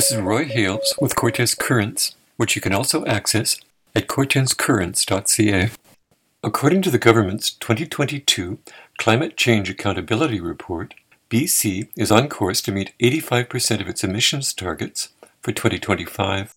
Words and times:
This 0.00 0.12
is 0.12 0.22
Roy 0.22 0.46
Hales 0.46 0.94
with 0.98 1.14
Cortes 1.14 1.54
Currents, 1.54 2.16
which 2.38 2.56
you 2.56 2.62
can 2.62 2.72
also 2.72 3.04
access 3.04 3.58
at 3.94 4.06
cortescurrents.ca. 4.06 5.70
According 6.42 6.80
to 6.80 6.90
the 6.90 6.98
government's 6.98 7.50
2022 7.50 8.60
Climate 8.96 9.36
Change 9.36 9.68
Accountability 9.68 10.40
Report, 10.40 10.94
BC 11.28 11.90
is 11.96 12.10
on 12.10 12.30
course 12.30 12.62
to 12.62 12.72
meet 12.72 12.94
85% 12.98 13.82
of 13.82 13.88
its 13.88 14.02
emissions 14.02 14.54
targets 14.54 15.10
for 15.42 15.52
2025. 15.52 16.54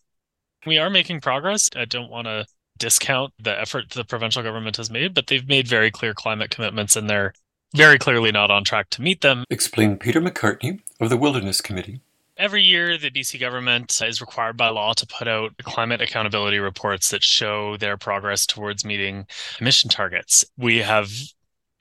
We 0.66 0.78
are 0.78 0.90
making 0.90 1.20
progress. 1.20 1.70
I 1.76 1.84
don't 1.84 2.10
want 2.10 2.28
to 2.28 2.46
discount 2.80 3.34
the 3.38 3.60
effort 3.60 3.90
the 3.90 4.06
provincial 4.06 4.42
government 4.42 4.78
has 4.78 4.90
made, 4.90 5.14
but 5.14 5.28
they've 5.28 5.46
made 5.46 5.68
very 5.68 5.92
clear 5.92 6.14
climate 6.14 6.50
commitments 6.50 6.96
and 6.96 7.10
they're 7.10 7.34
very 7.76 8.00
clearly 8.00 8.32
not 8.32 8.52
on 8.52 8.64
track 8.64 8.90
to 8.92 9.02
meet 9.02 9.20
them. 9.20 9.44
Explained 9.50 10.00
Peter 10.00 10.22
McCartney 10.22 10.80
of 11.02 11.10
the 11.10 11.18
Wilderness 11.18 11.60
Committee. 11.60 12.00
Every 12.44 12.62
year, 12.62 12.98
the 12.98 13.10
BC 13.10 13.40
government 13.40 14.02
is 14.06 14.20
required 14.20 14.58
by 14.58 14.68
law 14.68 14.92
to 14.92 15.08
put 15.08 15.30
out 15.30 15.54
climate 15.64 16.02
accountability 16.02 16.60
reports 16.60 17.10
that 17.12 17.24
show 17.24 17.78
their 17.78 17.96
progress 17.96 18.46
towards 18.46 18.84
meeting 18.84 19.28
emission 19.62 19.90
targets. 19.90 20.44
We 20.58 20.80
have 20.80 21.10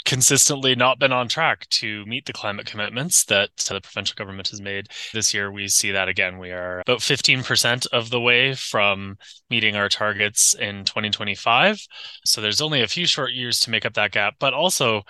consistently 0.04 0.76
not 0.76 1.00
been 1.00 1.10
on 1.10 1.26
track 1.26 1.68
to 1.70 2.06
meet 2.06 2.26
the 2.26 2.32
climate 2.32 2.66
commitments 2.66 3.24
that 3.24 3.50
the 3.56 3.80
provincial 3.80 4.14
government 4.14 4.50
has 4.50 4.60
made. 4.60 4.86
This 5.12 5.34
year, 5.34 5.50
we 5.50 5.66
see 5.66 5.90
that 5.90 6.08
again. 6.08 6.38
We 6.38 6.52
are 6.52 6.82
about 6.86 7.00
15% 7.00 7.88
of 7.88 8.10
the 8.10 8.20
way 8.20 8.54
from 8.54 9.18
meeting 9.50 9.74
our 9.74 9.88
targets 9.88 10.54
in 10.54 10.84
2025. 10.84 11.84
So 12.24 12.40
there's 12.40 12.60
only 12.60 12.82
a 12.82 12.86
few 12.86 13.06
short 13.08 13.32
years 13.32 13.58
to 13.60 13.70
make 13.70 13.84
up 13.84 13.94
that 13.94 14.12
gap. 14.12 14.34
But 14.38 14.54
also, 14.54 15.02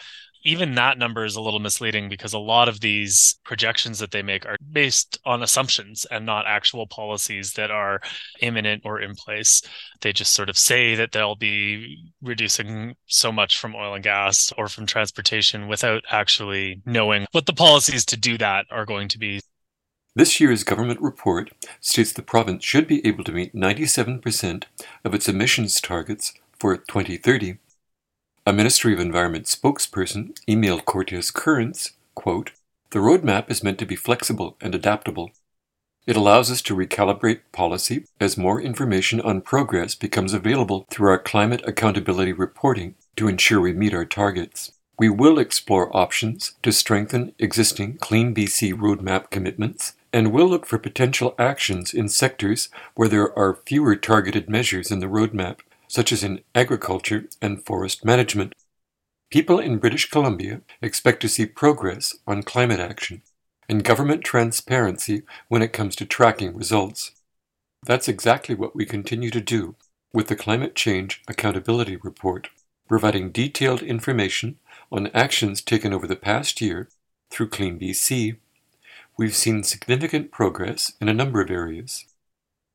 even 0.44 0.74
that 0.74 0.98
number 0.98 1.24
is 1.24 1.36
a 1.36 1.40
little 1.40 1.60
misleading 1.60 2.08
because 2.08 2.32
a 2.32 2.38
lot 2.38 2.68
of 2.68 2.80
these 2.80 3.38
projections 3.44 3.98
that 3.98 4.10
they 4.10 4.22
make 4.22 4.44
are 4.46 4.56
based 4.72 5.18
on 5.24 5.42
assumptions 5.42 6.04
and 6.10 6.26
not 6.26 6.46
actual 6.46 6.86
policies 6.86 7.52
that 7.54 7.70
are 7.70 8.00
imminent 8.40 8.82
or 8.84 9.00
in 9.00 9.14
place. 9.14 9.62
They 10.00 10.12
just 10.12 10.32
sort 10.32 10.48
of 10.48 10.58
say 10.58 10.94
that 10.94 11.12
they'll 11.12 11.36
be 11.36 12.12
reducing 12.20 12.96
so 13.06 13.30
much 13.30 13.58
from 13.58 13.74
oil 13.74 13.94
and 13.94 14.04
gas 14.04 14.52
or 14.58 14.68
from 14.68 14.86
transportation 14.86 15.68
without 15.68 16.02
actually 16.10 16.82
knowing 16.84 17.26
what 17.32 17.46
the 17.46 17.52
policies 17.52 18.04
to 18.06 18.16
do 18.16 18.36
that 18.38 18.66
are 18.70 18.86
going 18.86 19.08
to 19.08 19.18
be. 19.18 19.40
This 20.14 20.40
year's 20.40 20.62
government 20.62 21.00
report 21.00 21.52
states 21.80 22.12
the 22.12 22.22
province 22.22 22.64
should 22.64 22.86
be 22.86 23.06
able 23.06 23.24
to 23.24 23.32
meet 23.32 23.54
97% 23.54 24.64
of 25.04 25.14
its 25.14 25.28
emissions 25.28 25.80
targets 25.80 26.34
for 26.58 26.76
2030 26.76 27.58
a 28.44 28.52
Ministry 28.52 28.92
of 28.92 28.98
Environment 28.98 29.46
spokesperson 29.46 30.36
emailed 30.48 30.84
Cortes 30.84 31.32
Currents, 31.32 31.92
quote, 32.16 32.50
The 32.90 32.98
roadmap 32.98 33.48
is 33.48 33.62
meant 33.62 33.78
to 33.78 33.86
be 33.86 33.94
flexible 33.94 34.56
and 34.60 34.74
adaptable. 34.74 35.30
It 36.06 36.16
allows 36.16 36.50
us 36.50 36.60
to 36.62 36.74
recalibrate 36.74 37.42
policy 37.52 38.04
as 38.18 38.36
more 38.36 38.60
information 38.60 39.20
on 39.20 39.42
progress 39.42 39.94
becomes 39.94 40.32
available 40.32 40.86
through 40.90 41.10
our 41.10 41.20
climate 41.20 41.62
accountability 41.64 42.32
reporting 42.32 42.96
to 43.14 43.28
ensure 43.28 43.60
we 43.60 43.72
meet 43.72 43.94
our 43.94 44.04
targets. 44.04 44.72
We 44.98 45.08
will 45.08 45.38
explore 45.38 45.96
options 45.96 46.54
to 46.64 46.72
strengthen 46.72 47.34
existing 47.38 47.98
Clean 47.98 48.34
BC 48.34 48.72
roadmap 48.72 49.30
commitments 49.30 49.92
and 50.12 50.32
will 50.32 50.48
look 50.48 50.66
for 50.66 50.78
potential 50.78 51.36
actions 51.38 51.94
in 51.94 52.08
sectors 52.08 52.70
where 52.96 53.08
there 53.08 53.38
are 53.38 53.60
fewer 53.64 53.94
targeted 53.94 54.50
measures 54.50 54.90
in 54.90 54.98
the 54.98 55.06
roadmap 55.06 55.58
such 55.92 56.10
as 56.10 56.24
in 56.24 56.40
agriculture 56.54 57.28
and 57.42 57.66
forest 57.66 58.02
management. 58.02 58.54
People 59.30 59.58
in 59.58 59.76
British 59.76 60.08
Columbia 60.08 60.62
expect 60.80 61.20
to 61.20 61.28
see 61.28 61.44
progress 61.44 62.16
on 62.26 62.42
climate 62.42 62.80
action 62.80 63.20
and 63.68 63.84
government 63.84 64.24
transparency 64.24 65.20
when 65.48 65.60
it 65.60 65.74
comes 65.74 65.94
to 65.96 66.06
tracking 66.06 66.56
results. 66.56 67.12
That's 67.84 68.08
exactly 68.08 68.54
what 68.54 68.74
we 68.74 68.86
continue 68.86 69.28
to 69.32 69.40
do 69.42 69.74
with 70.14 70.28
the 70.28 70.36
Climate 70.36 70.74
Change 70.74 71.22
Accountability 71.28 71.96
Report, 71.96 72.48
providing 72.88 73.30
detailed 73.30 73.82
information 73.82 74.56
on 74.90 75.08
actions 75.08 75.60
taken 75.60 75.92
over 75.92 76.06
the 76.06 76.16
past 76.16 76.62
year 76.62 76.88
through 77.30 77.50
Clean 77.50 77.78
BC. 77.78 78.38
We've 79.18 79.36
seen 79.36 79.62
significant 79.62 80.30
progress 80.30 80.94
in 81.02 81.10
a 81.10 81.14
number 81.14 81.42
of 81.42 81.50
areas. 81.50 82.06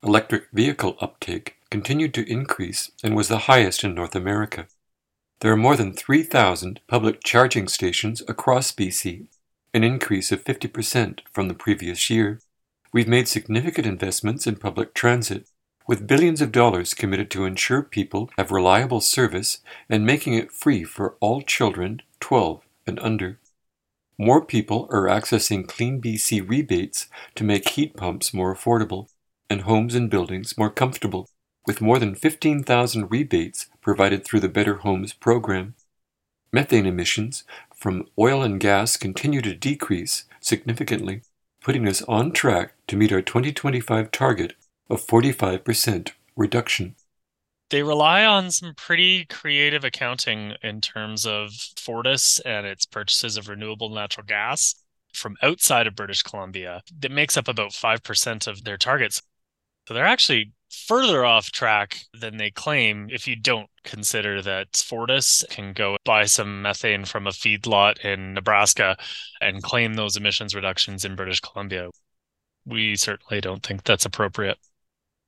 Electric 0.03 0.51
vehicle 0.53 0.97
uptake 1.01 1.56
continued 1.69 2.13
to 2.15 2.29
increase 2.31 2.91
and 3.03 3.15
was 3.15 3.27
the 3.27 3.47
highest 3.49 3.83
in 3.83 3.93
North 3.93 4.15
America. 4.15 4.67
There 5.39 5.51
are 5.51 5.57
more 5.57 5.75
than 5.75 5.93
3,000 5.93 6.79
public 6.87 7.23
charging 7.23 7.67
stations 7.67 8.23
across 8.27 8.71
BC, 8.71 9.27
an 9.73 9.83
increase 9.83 10.31
of 10.31 10.43
50% 10.43 11.19
from 11.31 11.47
the 11.47 11.53
previous 11.53 12.09
year. 12.09 12.39
We've 12.91 13.07
made 13.07 13.27
significant 13.27 13.85
investments 13.85 14.47
in 14.47 14.55
public 14.55 14.93
transit, 14.93 15.47
with 15.87 16.07
billions 16.07 16.41
of 16.41 16.51
dollars 16.51 16.93
committed 16.93 17.29
to 17.31 17.45
ensure 17.45 17.83
people 17.83 18.29
have 18.37 18.51
reliable 18.51 19.01
service 19.01 19.59
and 19.89 20.05
making 20.05 20.33
it 20.33 20.51
free 20.51 20.83
for 20.83 21.15
all 21.19 21.41
children 21.41 22.01
12 22.19 22.61
and 22.87 22.99
under. 22.99 23.39
More 24.17 24.43
people 24.43 24.89
are 24.91 25.05
accessing 25.05 25.67
Clean 25.67 26.01
BC 26.01 26.49
rebates 26.49 27.07
to 27.35 27.43
make 27.43 27.69
heat 27.69 27.95
pumps 27.95 28.33
more 28.33 28.55
affordable 28.55 29.09
and 29.49 29.61
homes 29.61 29.93
and 29.93 30.09
buildings 30.09 30.57
more 30.57 30.71
comfortable 30.71 31.29
with 31.67 31.81
more 31.81 31.99
than 31.99 32.15
15,000 32.15 33.11
rebates 33.11 33.67
provided 33.81 34.23
through 34.23 34.39
the 34.39 34.49
Better 34.49 34.75
Homes 34.77 35.13
program. 35.13 35.75
Methane 36.51 36.85
emissions 36.85 37.43
from 37.75 38.07
oil 38.17 38.41
and 38.41 38.59
gas 38.59 38.95
continue 38.95 39.41
to 39.41 39.53
decrease 39.53 40.23
significantly, 40.39 41.21
putting 41.61 41.85
us 41.85 42.01
on 42.03 42.31
track 42.31 42.73
to 42.87 42.95
meet 42.95 43.11
our 43.11 43.21
2025 43.21 44.09
target 44.11 44.53
of 44.89 45.05
45% 45.05 46.11
reduction. 46.37 46.95
They 47.69 47.83
rely 47.83 48.23
on 48.23 48.49
some 48.49 48.73
pretty 48.75 49.25
creative 49.25 49.83
accounting 49.83 50.53
in 50.63 50.79
terms 50.79 51.25
of 51.25 51.51
Fortis 51.75 52.39
and 52.39 52.65
its 52.65 52.85
purchases 52.85 53.35
of 53.35 53.49
renewable 53.49 53.89
natural 53.89 54.25
gas 54.25 54.75
from 55.13 55.35
outside 55.43 55.85
of 55.85 55.95
British 55.95 56.23
Columbia 56.23 56.81
that 57.01 57.11
makes 57.11 57.35
up 57.35 57.49
about 57.49 57.71
5% 57.71 58.47
of 58.47 58.63
their 58.63 58.77
targets. 58.77 59.21
So 59.87 59.93
they're 59.93 60.05
actually 60.05 60.51
further 60.69 61.23
off 61.23 61.49
track 61.49 61.99
than 62.13 62.35
they 62.35 62.51
claim 62.51 63.07
if 63.09 63.25
you 63.25 63.37
don't 63.37 63.69
consider 63.85 64.41
that 64.41 64.75
Fortis 64.75 65.45
can 65.49 65.71
go 65.71 65.95
buy 66.03 66.25
some 66.25 66.61
methane 66.61 67.05
from 67.05 67.25
a 67.25 67.31
feedlot 67.31 67.99
in 67.99 68.33
Nebraska 68.33 68.97
and 69.39 69.63
claim 69.63 69.93
those 69.93 70.17
emissions 70.17 70.53
reductions 70.53 71.05
in 71.05 71.15
British 71.15 71.39
Columbia. 71.39 71.89
We 72.65 72.97
certainly 72.97 73.39
don't 73.39 73.63
think 73.63 73.85
that's 73.85 74.05
appropriate. 74.05 74.57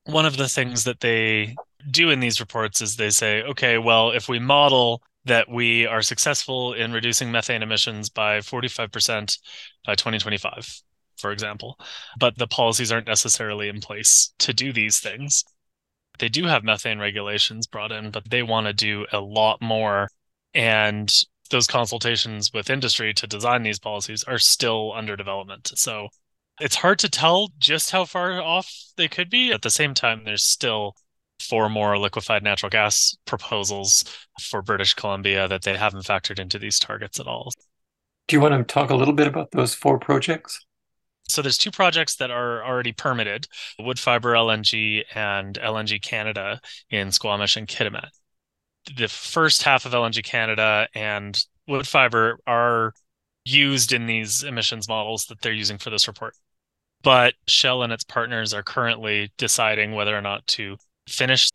One 0.03 0.25
of 0.25 0.36
the 0.36 0.50
things 0.50 0.84
that 0.84 1.00
they 1.00 1.56
do 1.90 2.09
in 2.09 2.20
these 2.20 2.41
reports 2.41 2.81
is 2.81 2.97
they 2.97 3.12
say, 3.12 3.41
okay, 3.44 3.78
well, 3.78 4.12
if 4.12 4.28
we 4.28 4.40
model 4.40 5.02
that 5.24 5.50
we 5.50 5.86
are 5.86 6.02
successful 6.02 6.74
in 6.74 6.91
reducing 6.91 7.31
methane 7.31 7.64
emissions 7.64 8.09
by 8.09 8.40
45% 8.40 9.38
by 9.86 9.96
2025, 9.96 10.81
for 11.19 11.31
example, 11.31 11.78
but 12.19 12.38
the 12.38 12.47
policies 12.47 12.91
aren't 12.91 13.07
necessarily 13.07 13.69
in 13.69 13.81
place 13.81 14.34
to 14.40 14.53
do 14.53 14.74
these 14.74 15.00
things. 15.00 15.44
They 16.19 16.30
do 16.30 16.46
have 16.46 16.63
methane 16.63 17.00
regulations 17.00 17.68
brought 17.68 17.91
in, 17.91 18.12
but 18.12 18.30
they 18.30 18.44
want 18.44 18.68
to 18.68 18.74
do 18.74 19.06
a 19.12 19.19
lot 19.19 19.62
more. 19.62 20.09
And 20.53 21.13
those 21.50 21.68
consultations 21.68 22.52
with 22.53 22.69
industry 22.69 23.13
to 23.13 23.28
design 23.28 23.63
these 23.63 23.79
policies 23.79 24.24
are 24.24 24.40
still 24.40 24.94
under 24.94 25.16
development. 25.16 25.72
So 25.75 26.09
it's 26.59 26.75
hard 26.75 27.00
to 27.00 27.09
tell 27.09 27.50
just 27.58 27.91
how 27.91 28.06
far 28.06 28.41
off 28.41 28.72
they 28.97 29.08
could 29.08 29.29
be. 29.29 29.52
At 29.52 29.62
the 29.62 29.69
same 29.69 29.94
time, 29.94 30.24
there's 30.25 30.44
still 30.44 30.96
four 31.40 31.69
more 31.69 31.97
liquefied 31.97 32.44
natural 32.44 32.69
gas 32.69 33.16
proposals 33.25 34.03
for 34.41 34.62
British 34.62 34.94
Columbia 34.94 35.47
that 35.47 35.63
they 35.63 35.78
haven't 35.78 36.06
factored 36.06 36.40
into 36.40 36.59
these 36.59 36.79
targets 36.79 37.19
at 37.19 37.28
all. 37.28 37.52
Do 38.28 38.35
you 38.35 38.41
want 38.41 38.56
to 38.56 38.72
talk 38.73 38.90
a 38.90 38.96
little 38.96 39.14
bit 39.14 39.28
about 39.28 39.52
those 39.52 39.73
four 39.73 39.97
projects? 39.97 40.66
So 41.29 41.41
there's 41.41 41.58
two 41.58 41.72
projects 41.72 42.16
that 42.16 42.31
are 42.31 42.64
already 42.64 42.91
permitted, 42.91 43.47
Woodfibre 43.79 44.35
LNG 44.35 45.03
and 45.14 45.59
LNG 45.59 46.02
Canada 46.02 46.59
in 46.90 47.11
Squamish 47.11 47.55
and 47.55 47.67
Kitimat. 47.67 48.09
The 48.97 49.08
first 49.08 49.61
half 49.61 49.85
of 49.85 49.91
LNG 49.91 50.23
Canada 50.23 50.87
and 50.96 51.40
Woodfibre 51.70 52.37
are 52.47 52.93
used 53.46 53.93
in 53.93 54.08
these 54.08 54.43
emissions 54.43 54.87
models 54.87 55.26
that 55.26 55.41
they're 55.41 55.53
using 55.53 55.78
for 55.78 55.91
this 55.91 56.08
report. 56.08 56.34
But 57.03 57.35
Shell 57.47 57.84
and 57.84 57.93
its 57.93 58.03
partners 58.03 58.53
are 58.53 58.64
currently 58.64 59.32
deciding 59.37 59.93
whether 59.93 60.17
or 60.17 60.22
not 60.22 60.46
to 60.47 60.78
finish. 61.08 61.49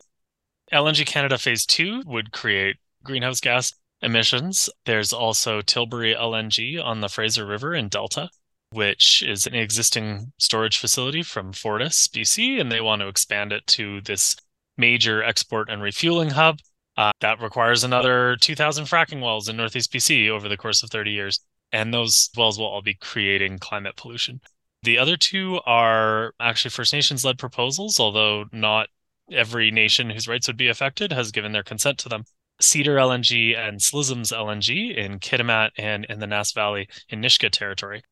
LNG 0.71 1.05
Canada 1.05 1.37
Phase 1.37 1.65
2 1.65 2.03
would 2.05 2.31
create 2.31 2.77
greenhouse 3.03 3.41
gas 3.41 3.73
emissions. 4.01 4.69
There's 4.85 5.11
also 5.11 5.61
Tilbury 5.61 6.15
LNG 6.15 6.83
on 6.83 7.01
the 7.01 7.09
Fraser 7.09 7.45
River 7.45 7.75
in 7.75 7.89
Delta 7.89 8.29
which 8.71 9.23
is 9.25 9.45
an 9.45 9.55
existing 9.55 10.31
storage 10.37 10.77
facility 10.77 11.23
from 11.23 11.53
Fortis, 11.53 12.07
BC, 12.07 12.59
and 12.59 12.71
they 12.71 12.81
want 12.81 13.01
to 13.01 13.07
expand 13.07 13.51
it 13.51 13.65
to 13.67 14.01
this 14.01 14.35
major 14.77 15.23
export 15.23 15.69
and 15.69 15.81
refueling 15.81 16.31
hub. 16.31 16.59
Uh, 16.97 17.11
that 17.19 17.41
requires 17.41 17.83
another 17.83 18.37
2,000 18.39 18.85
fracking 18.85 19.21
wells 19.21 19.49
in 19.49 19.57
Northeast 19.57 19.91
BC 19.91 20.29
over 20.29 20.47
the 20.47 20.57
course 20.57 20.81
of 20.81 20.89
30 20.89 21.11
years. 21.11 21.39
And 21.71 21.93
those 21.93 22.29
wells 22.37 22.57
will 22.57 22.67
all 22.67 22.81
be 22.81 22.93
creating 22.93 23.59
climate 23.59 23.95
pollution. 23.97 24.39
The 24.83 24.97
other 24.97 25.17
two 25.17 25.59
are 25.65 26.33
actually 26.39 26.71
First 26.71 26.93
Nations 26.93 27.25
led 27.25 27.37
proposals, 27.37 27.99
although 27.99 28.45
not 28.51 28.87
every 29.31 29.71
nation 29.71 30.09
whose 30.09 30.27
rights 30.27 30.47
would 30.47 30.57
be 30.57 30.67
affected 30.67 31.11
has 31.11 31.31
given 31.31 31.51
their 31.51 31.63
consent 31.63 31.97
to 31.99 32.09
them. 32.09 32.23
Cedar 32.61 32.95
LNG 32.95 33.57
and 33.57 33.79
Slisms 33.79 34.31
LNG 34.31 34.95
in 34.95 35.19
Kitimat 35.19 35.71
and 35.77 36.05
in 36.05 36.19
the 36.19 36.27
Nass 36.27 36.53
Valley 36.53 36.87
in 37.09 37.19
Nisga'a 37.19 37.49
territory. 37.49 38.03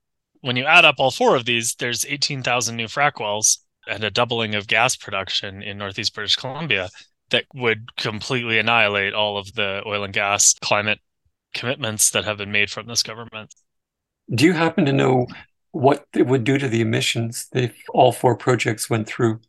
When 0.43 0.57
you 0.57 0.65
add 0.65 0.83
up 0.83 0.95
all 0.97 1.09
four 1.09 1.37
of 1.37 1.45
these, 1.45 1.73
there's 1.75 2.05
18,000 2.05 2.75
new 2.75 2.87
frac 2.87 3.17
wells 3.17 3.59
and 3.87 4.03
a 4.03 4.11
doubling 4.11 4.55
of 4.55 4.67
gas 4.67 4.93
production 4.93 5.63
in 5.63 5.77
Northeast 5.77 6.13
British 6.13 6.35
Columbia 6.35 6.89
that 7.29 7.45
would 7.53 7.95
completely 7.95 8.59
annihilate 8.59 9.13
all 9.13 9.37
of 9.37 9.53
the 9.53 9.81
oil 9.85 10.03
and 10.03 10.13
gas 10.13 10.53
climate 10.55 10.99
commitments 11.53 12.09
that 12.09 12.25
have 12.25 12.39
been 12.39 12.51
made 12.51 12.69
from 12.69 12.87
this 12.87 13.03
government. 13.03 13.55
Do 14.35 14.43
you 14.43 14.51
happen 14.51 14.83
to 14.83 14.91
know 14.91 15.27
what 15.71 16.07
it 16.13 16.27
would 16.27 16.43
do 16.43 16.57
to 16.57 16.67
the 16.67 16.81
emissions 16.81 17.47
if 17.53 17.73
all 17.93 18.11
four 18.11 18.35
projects 18.35 18.89
went 18.89 19.07
through? 19.07 19.39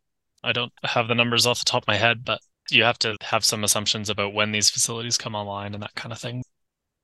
I 0.44 0.52
don't 0.52 0.73
have 0.85 1.08
the 1.08 1.17
numbers 1.17 1.44
off 1.44 1.58
the 1.58 1.64
top 1.64 1.82
of 1.82 1.88
my 1.88 1.96
head, 1.96 2.25
but 2.25 2.38
you 2.70 2.85
have 2.85 3.00
to 3.00 3.17
have 3.20 3.44
some 3.44 3.64
assumptions 3.64 4.11
about 4.11 4.32
when 4.32 4.52
these 4.52 4.70
facilities 4.70 5.19
come 5.19 5.35
online 5.35 5.75
and 5.75 5.82
that 5.82 5.96
kind 5.96 6.12
of 6.12 6.20
thing. 6.20 6.44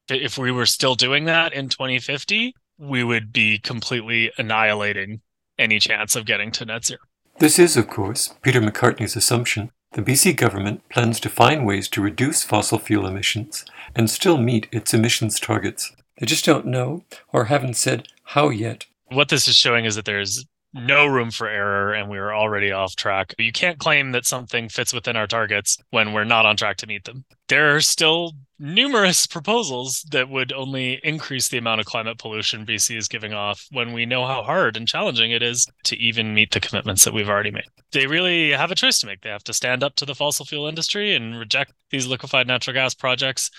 if 0.09 0.37
we 0.37 0.51
were 0.51 0.65
still 0.65 0.95
doing 0.95 1.25
that 1.25 1.53
in 1.53 1.69
2050, 1.69 2.53
we 2.79 3.03
would 3.03 3.31
be 3.33 3.59
completely 3.59 4.31
annihilating 4.37 5.21
any 5.57 5.79
chance 5.79 6.15
of 6.15 6.25
getting 6.25 6.51
to 6.53 6.65
net 6.65 6.85
zero. 6.85 6.99
This 7.39 7.59
is, 7.59 7.77
of 7.77 7.87
course, 7.87 8.33
Peter 8.41 8.61
McCartney's 8.61 9.15
assumption. 9.15 9.71
The 9.91 10.01
BC 10.01 10.35
government 10.35 10.87
plans 10.89 11.19
to 11.21 11.29
find 11.29 11.65
ways 11.65 11.87
to 11.89 12.01
reduce 12.01 12.43
fossil 12.43 12.79
fuel 12.79 13.07
emissions 13.07 13.65
and 13.95 14.09
still 14.09 14.37
meet 14.37 14.67
its 14.71 14.93
emissions 14.93 15.39
targets. 15.39 15.91
They 16.19 16.25
just 16.25 16.45
don't 16.45 16.65
know 16.65 17.03
or 17.33 17.45
haven't 17.45 17.75
said 17.75 18.07
how 18.23 18.49
yet. 18.49 18.85
What 19.07 19.29
this 19.29 19.47
is 19.47 19.55
showing 19.55 19.85
is 19.85 19.95
that 19.95 20.05
there's 20.05 20.45
no 20.73 21.07
room 21.07 21.31
for 21.31 21.47
error 21.47 21.93
and 21.93 22.09
we 22.09 22.17
are 22.17 22.33
already 22.33 22.71
off 22.71 22.95
track. 22.95 23.33
You 23.37 23.51
can't 23.51 23.79
claim 23.79 24.11
that 24.11 24.25
something 24.25 24.69
fits 24.69 24.93
within 24.93 25.15
our 25.15 25.27
targets 25.27 25.77
when 25.89 26.13
we're 26.13 26.25
not 26.25 26.45
on 26.45 26.57
track 26.57 26.77
to 26.77 26.87
meet 26.87 27.05
them. 27.05 27.25
There 27.47 27.75
are 27.75 27.81
still 27.81 28.33
numerous 28.59 29.25
proposals 29.25 30.05
that 30.11 30.29
would 30.29 30.51
only 30.51 30.99
increase 31.03 31.47
the 31.47 31.57
amount 31.57 31.79
of 31.79 31.85
climate 31.85 32.17
pollution 32.17 32.65
BC 32.65 32.97
is 32.97 33.07
giving 33.07 33.33
off 33.33 33.65
when 33.71 33.93
we 33.93 34.05
know 34.05 34.25
how 34.25 34.43
hard 34.43 34.75
and 34.75 34.87
challenging 34.87 35.31
it 35.31 35.41
is 35.41 35.65
to 35.85 35.97
even 35.97 36.33
meet 36.33 36.51
the 36.51 36.59
commitments 36.59 37.05
that 37.05 37.13
we've 37.13 37.29
already 37.29 37.51
made. 37.51 37.67
They 37.91 38.05
really 38.05 38.51
have 38.51 38.71
a 38.71 38.75
choice 38.75 38.99
to 38.99 39.07
make. 39.07 39.21
They 39.21 39.29
have 39.29 39.43
to 39.45 39.53
stand 39.53 39.83
up 39.83 39.95
to 39.95 40.05
the 40.05 40.15
fossil 40.15 40.45
fuel 40.45 40.67
industry 40.67 41.15
and 41.15 41.39
reject 41.39 41.73
these 41.89 42.07
liquefied 42.07 42.47
natural 42.47 42.73
gas 42.73 42.93
projects. 42.93 43.49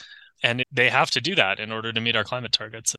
And 0.43 0.65
they 0.71 0.91
have 0.91 1.11
to 1.13 1.21
do 1.21 1.35
that 1.35 1.59
in 1.59 1.73
order 1.73 1.93
to 1.93 2.01
meet 2.01 2.17
our 2.17 2.25
climate 2.25 2.53
targets. 2.53 2.95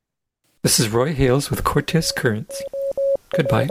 This 0.64 0.80
is 0.80 0.90
Roy 0.90 1.14
Hales 1.14 1.50
with 1.50 1.64
Cortes 1.64 2.12
Currents. 2.12 2.62
Goodbye. 3.36 3.70